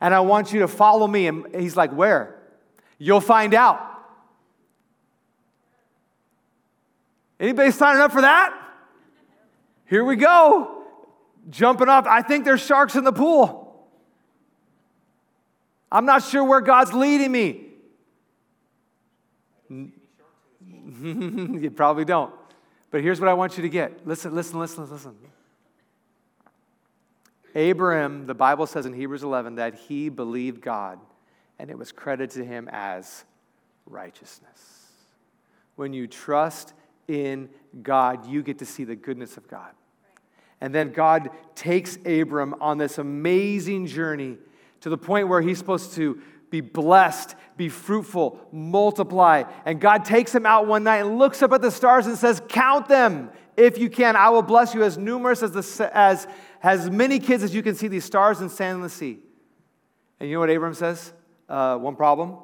[0.00, 1.26] And I want you to follow me.
[1.26, 2.40] And he's like, Where?
[2.98, 3.80] You'll find out.
[7.40, 8.56] Anybody signing up for that?
[9.86, 10.84] Here we go.
[11.50, 12.06] Jumping off.
[12.06, 13.88] I think there's sharks in the pool.
[15.90, 17.70] I'm not sure where God's leading me.
[21.02, 22.32] you probably don't.
[22.90, 24.06] But here's what I want you to get.
[24.06, 25.16] Listen, listen, listen, listen.
[27.54, 30.98] Abraham, the Bible says in Hebrews 11 that he believed God
[31.58, 33.24] and it was credited to him as
[33.86, 34.88] righteousness.
[35.76, 36.74] When you trust
[37.08, 37.48] in
[37.82, 39.70] God, you get to see the goodness of God.
[40.60, 44.38] And then God takes Abram on this amazing journey
[44.80, 46.20] to the point where he's supposed to
[46.52, 49.44] be blessed, be fruitful, multiply.
[49.64, 52.42] And God takes him out one night and looks up at the stars and says,
[52.46, 54.16] Count them if you can.
[54.16, 56.28] I will bless you as numerous as, the, as,
[56.62, 59.18] as many kids as you can see these stars and sand in the sea.
[60.20, 61.14] And you know what Abram says?
[61.48, 62.36] Uh, one problem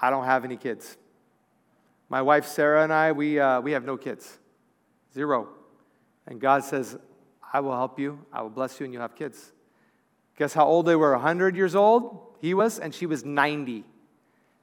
[0.00, 0.96] I don't have any kids.
[2.08, 4.38] My wife Sarah and I, we, uh, we have no kids.
[5.12, 5.48] Zero.
[6.26, 6.96] And God says,
[7.52, 9.52] I will help you, I will bless you, and you'll have kids.
[10.38, 11.12] Guess how old they were?
[11.12, 12.36] 100 years old?
[12.40, 13.84] He was, and she was 90.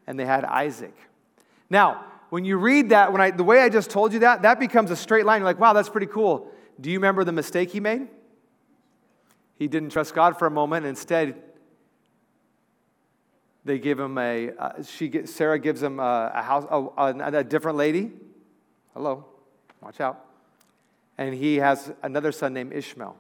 [0.08, 0.96] And they had Isaac.
[1.70, 4.60] Now, when you read that, when I, the way I just told you that, that
[4.60, 5.42] becomes a straight line.
[5.42, 6.52] You're like, wow, that's pretty cool.
[6.80, 8.08] Do you remember the mistake he made?
[9.58, 10.86] He didn't trust God for a moment.
[10.86, 11.36] Instead,
[13.66, 17.40] They give him a, uh, she get, Sarah gives him a, a house, a, a,
[17.40, 18.12] a different lady.
[18.94, 19.26] Hello,
[19.82, 20.26] watch out.
[21.18, 23.16] And he has another son named Ishmael.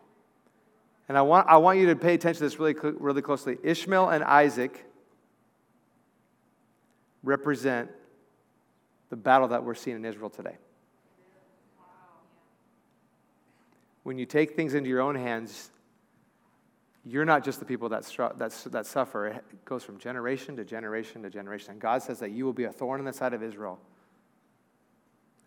[1.10, 3.57] And I want, I want you to pay attention to this really, really closely.
[3.64, 4.86] Ishmael and Isaac
[7.24, 7.89] represent
[9.10, 10.55] the battle that we're seeing in Israel today.
[14.03, 15.72] When you take things into your own hands,
[17.03, 18.03] you're not just the people that,
[18.38, 19.28] that, that suffer.
[19.28, 21.72] It goes from generation to generation to generation.
[21.72, 23.80] And God says that you will be a thorn in the side of Israel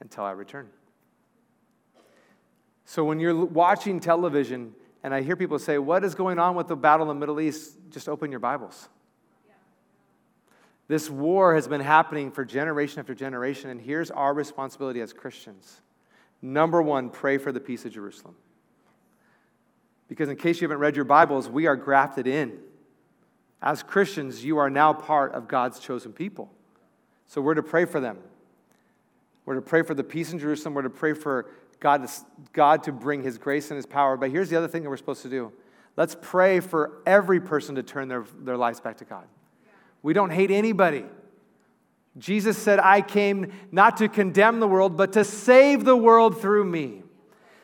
[0.00, 0.68] until I return.
[2.84, 6.68] So when you're watching television and I hear people say, What is going on with
[6.68, 7.76] the battle in the Middle East?
[7.90, 8.88] Just open your Bibles.
[10.88, 15.80] This war has been happening for generation after generation, and here's our responsibility as Christians.
[16.42, 18.34] Number one, pray for the peace of Jerusalem.
[20.08, 22.58] Because, in case you haven't read your Bibles, we are grafted in.
[23.62, 26.50] As Christians, you are now part of God's chosen people.
[27.28, 28.18] So we're to pray for them.
[29.46, 30.74] We're to pray for the peace in Jerusalem.
[30.74, 31.48] We're to pray for
[31.82, 32.08] God
[32.52, 34.16] God to bring His grace and His power.
[34.16, 35.52] But here's the other thing that we're supposed to do
[35.96, 39.24] let's pray for every person to turn their, their lives back to God.
[40.02, 41.04] We don't hate anybody.
[42.18, 46.64] Jesus said, I came not to condemn the world, but to save the world through
[46.64, 47.02] me.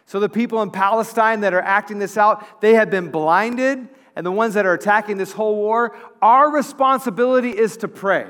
[0.04, 3.88] So the people in Palestine that are acting this out, they have been blinded.
[4.16, 8.26] And the ones that are attacking this whole war, our responsibility is to pray.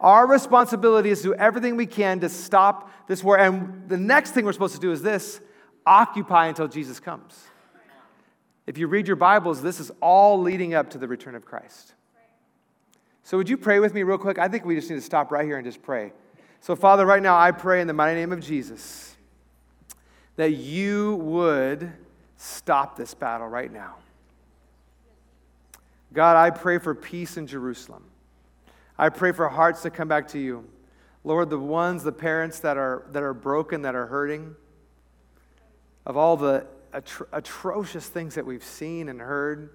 [0.00, 3.38] Our responsibility is to do everything we can to stop this war.
[3.38, 5.40] And the next thing we're supposed to do is this
[5.86, 7.38] occupy until Jesus comes.
[8.66, 11.94] If you read your Bibles, this is all leading up to the return of Christ.
[13.22, 14.38] So, would you pray with me real quick?
[14.38, 16.12] I think we just need to stop right here and just pray.
[16.60, 19.16] So, Father, right now I pray in the mighty name of Jesus
[20.36, 21.92] that you would
[22.36, 23.96] stop this battle right now.
[26.12, 28.09] God, I pray for peace in Jerusalem.
[29.00, 30.68] I pray for hearts to come back to you.
[31.24, 34.54] Lord, the ones, the parents that are, that are broken, that are hurting,
[36.04, 39.70] of all the atro- atrocious things that we've seen and heard,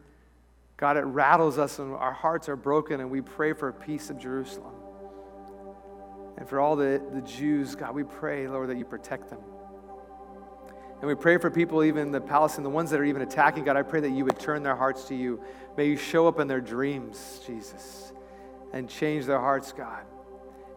[0.77, 4.19] God, it rattles us and our hearts are broken, and we pray for peace of
[4.19, 4.75] Jerusalem.
[6.37, 9.39] And for all the, the Jews, God, we pray, Lord, that you protect them.
[10.99, 13.75] And we pray for people, even the Palestinians, the ones that are even attacking God.
[13.75, 15.41] I pray that you would turn their hearts to you.
[15.77, 18.11] May you show up in their dreams, Jesus,
[18.73, 20.03] and change their hearts, God.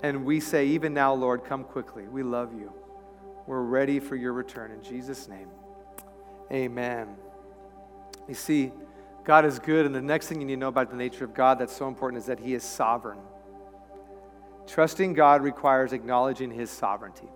[0.03, 2.07] And we say, even now, Lord, come quickly.
[2.07, 2.73] We love you.
[3.47, 4.71] We're ready for your return.
[4.71, 5.49] In Jesus' name,
[6.53, 7.17] amen.
[8.29, 8.73] You see,
[9.25, 11.35] God is good, and the next thing you need to know about the nature of
[11.35, 13.19] God that's so important is that He is sovereign.
[14.67, 17.29] Trusting God requires acknowledging His sovereignty.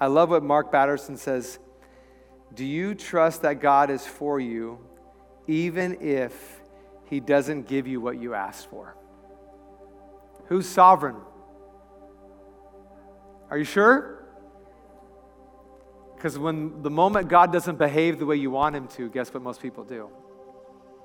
[0.00, 1.58] I love what Mark Batterson says
[2.54, 4.78] do you trust that God is for you
[5.46, 6.60] even if
[7.06, 8.96] he doesn't give you what you asked for?
[10.48, 11.16] Who's sovereign?
[13.50, 14.26] Are you sure?
[16.14, 19.42] Because when the moment God doesn't behave the way you want him to, guess what
[19.42, 20.10] most people do?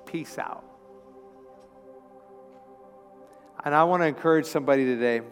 [0.06, 0.64] Peace out.
[3.64, 5.22] And I want to encourage somebody today,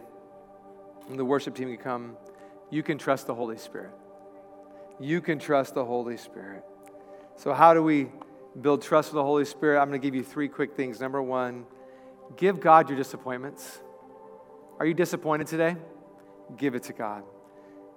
[1.09, 2.17] and the worship team can come,
[2.71, 3.93] you can trust the Holy Spirit
[5.03, 6.65] you can trust the Holy Spirit.
[7.37, 8.09] So, how do we
[8.61, 9.81] build trust with the Holy Spirit?
[9.81, 11.01] I'm going to give you three quick things.
[11.01, 11.65] Number one,
[12.37, 13.81] give God your disappointments.
[14.83, 15.77] Are you disappointed today?
[16.57, 17.23] Give it to God.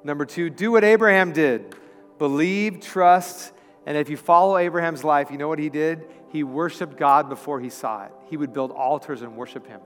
[0.04, 1.74] Number two, do what Abraham did
[2.20, 3.54] believe, trust,
[3.88, 6.06] and if you follow Abraham's life, you know what he did?
[6.32, 8.12] He worshiped God before he saw it.
[8.30, 9.82] He would build altars and worship him.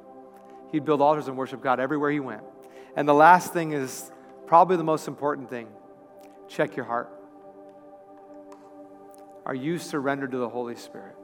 [0.73, 2.41] He'd build altars and worship God everywhere he went.
[2.97, 4.11] And the last thing is
[4.45, 5.69] probably the most important thing
[6.49, 7.09] check your heart.
[9.45, 11.15] Are you surrendered to the Holy Spirit?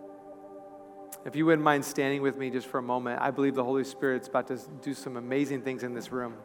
[1.25, 3.83] If you wouldn't mind standing with me just for a moment, I believe the Holy
[3.83, 6.35] Spirit's about to do some amazing things in this room.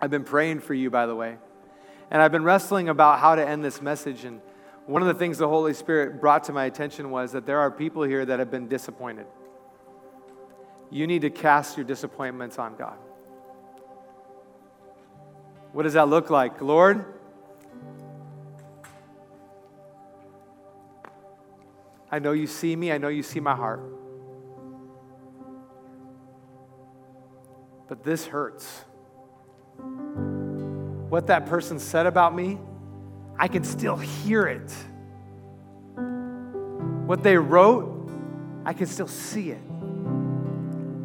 [0.00, 1.36] I've been praying for you, by the way.
[2.08, 4.24] And I've been wrestling about how to end this message.
[4.24, 4.40] And
[4.86, 7.70] one of the things the Holy Spirit brought to my attention was that there are
[7.70, 9.26] people here that have been disappointed.
[10.88, 12.96] You need to cast your disappointments on God.
[15.72, 16.60] What does that look like?
[16.60, 17.19] Lord,
[22.10, 22.90] I know you see me.
[22.90, 23.82] I know you see my heart.
[27.88, 28.84] But this hurts.
[31.08, 32.58] What that person said about me,
[33.38, 34.72] I can still hear it.
[37.06, 38.10] What they wrote,
[38.64, 39.62] I can still see it.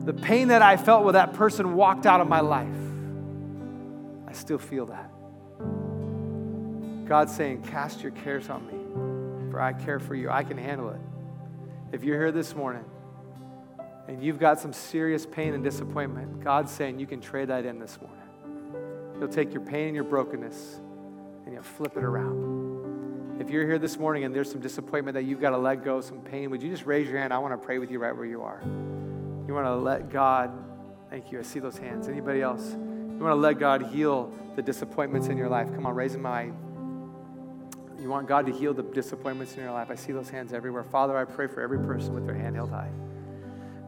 [0.06, 2.68] The pain that I felt when that person walked out of my life,
[4.28, 5.12] I still feel that.
[7.08, 8.85] God's saying, Cast your cares on me
[9.60, 10.30] I care for you.
[10.30, 11.01] I can handle it.
[11.91, 12.84] If you're here this morning
[14.08, 17.80] and you've got some serious pain and disappointment, God's saying you can trade that in
[17.80, 19.16] this morning.
[19.20, 20.80] He'll take your pain and your brokenness
[21.45, 23.41] and you'll flip it around.
[23.41, 26.01] If you're here this morning and there's some disappointment that you've got to let go,
[26.01, 27.34] some pain, would you just raise your hand?
[27.34, 28.62] I want to pray with you right where you are.
[28.66, 30.51] You want to let God,
[31.10, 32.08] thank you, I see those hands.
[32.08, 32.66] Anybody else?
[32.72, 35.74] You want to let God heal the disappointments in your life?
[35.74, 36.51] Come on, raise them high.
[38.06, 39.89] You want God to heal the disappointments in your life?
[39.89, 40.84] I see those hands everywhere.
[40.84, 42.91] Father, I pray for every person with their hand held high.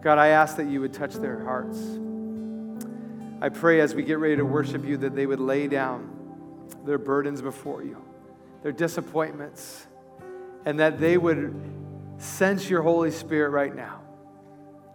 [0.02, 1.78] God, I ask that you would touch their hearts.
[3.42, 6.98] I pray as we get ready to worship you that they would lay down their
[6.98, 8.04] burdens before you,
[8.64, 9.86] their disappointments,
[10.66, 11.54] and that they would
[12.18, 14.02] sense your Holy Spirit right now.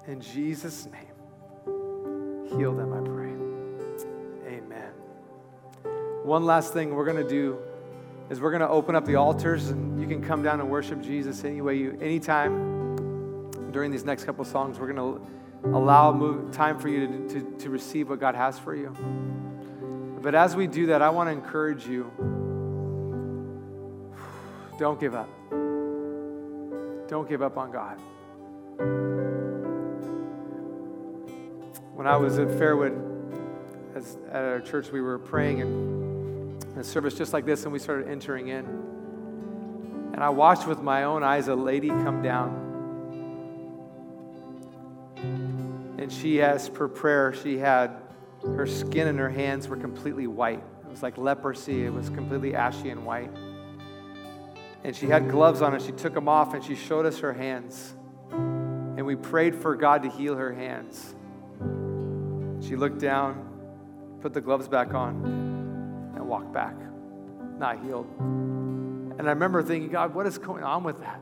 [0.09, 4.57] In Jesus' name, heal them, I pray.
[4.57, 4.91] Amen.
[6.25, 7.63] One last thing we're going to do
[8.33, 11.03] is we're going to open up the altars, and you can come down and worship
[11.03, 14.79] Jesus any way you, anytime during these next couple songs.
[14.79, 15.21] We're going
[15.63, 18.89] to allow move, time for you to, to, to receive what God has for you.
[20.23, 22.11] But as we do that, I want to encourage you
[24.79, 25.29] don't give up.
[27.09, 27.99] Don't give up on God.
[31.95, 32.99] When I was at Fairwood,
[33.95, 35.61] as, at our church, we were praying
[36.75, 38.65] in a service just like this, and we started entering in.
[40.13, 42.71] And I watched with my own eyes a lady come down.
[45.99, 47.33] And she asked for prayer.
[47.33, 47.97] She had
[48.45, 50.63] her skin and her hands were completely white.
[50.85, 53.31] It was like leprosy, it was completely ashy and white.
[54.85, 57.33] And she had gloves on, and she took them off and she showed us her
[57.33, 57.95] hands.
[58.33, 61.15] And we prayed for God to heal her hands.
[62.67, 63.49] She looked down,
[64.21, 65.52] put the gloves back on,
[66.33, 66.75] walked back,
[67.59, 68.07] not healed.
[68.19, 71.21] And I remember thinking, God, what is going on with that?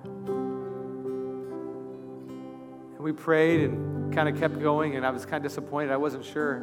[2.95, 5.91] And we prayed and kind of kept going, and I was kind of disappointed.
[5.91, 6.59] I wasn't sure.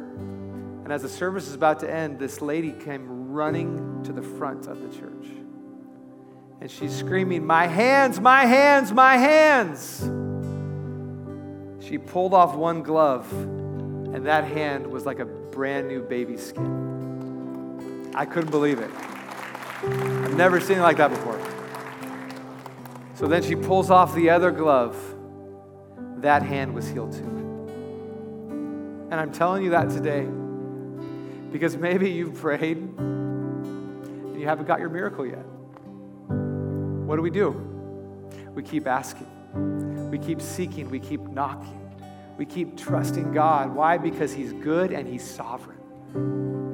[0.82, 4.66] And as the service was about to end, this lady came running to the front
[4.66, 5.26] of the church.
[6.62, 10.10] And she's screaming, My hands, my hands, my hands.
[11.86, 16.87] She pulled off one glove, and that hand was like a brand new baby skin.
[18.14, 18.90] I couldn't believe it.
[19.82, 21.40] I've never seen it like that before.
[23.14, 24.96] So then she pulls off the other glove.
[26.18, 27.38] That hand was healed too.
[29.10, 30.26] And I'm telling you that today
[31.50, 35.44] because maybe you've prayed and you haven't got your miracle yet.
[36.28, 37.50] What do we do?
[38.54, 41.96] We keep asking, we keep seeking, we keep knocking,
[42.36, 43.74] we keep trusting God.
[43.74, 43.96] Why?
[43.96, 46.67] Because He's good and He's sovereign.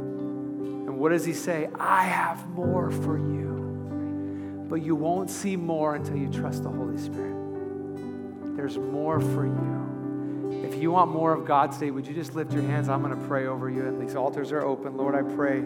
[1.04, 1.68] What does He say?
[1.78, 4.64] I have more for you.
[4.70, 8.56] But you won't see more until you trust the Holy Spirit.
[8.56, 10.62] There's more for you.
[10.64, 12.88] If you want more of God today, would you just lift your hands?
[12.88, 14.96] I'm going to pray over you, and these altars are open.
[14.96, 15.60] Lord, I pray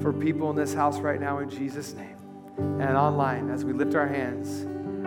[0.00, 2.16] for people in this house right now in Jesus' name
[2.56, 4.64] and online as we lift our hands.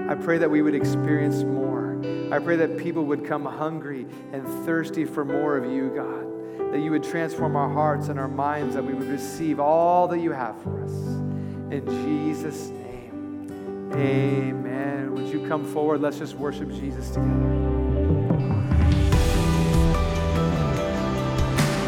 [0.08, 2.00] I pray that we would experience more.
[2.32, 6.29] I pray that people would come hungry and thirsty for more of you, God.
[6.72, 10.20] That you would transform our hearts and our minds, that we would receive all that
[10.20, 10.92] you have for us.
[11.72, 15.14] In Jesus' name, amen.
[15.14, 16.02] Would you come forward?
[16.02, 17.60] Let's just worship Jesus together.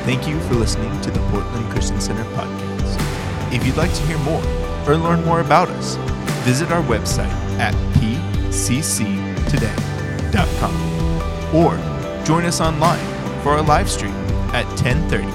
[0.04, 3.54] Thank you for listening to the Portland Christian Center podcast.
[3.54, 4.44] If you'd like to hear more
[4.88, 5.96] or learn more about us,
[6.44, 7.30] visit our website
[7.60, 9.12] at pcctoday.com
[11.56, 11.78] or
[12.26, 13.06] join us online
[13.44, 15.26] for our live stream at 10:30